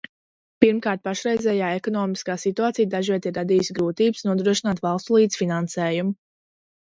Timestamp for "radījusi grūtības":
3.41-4.25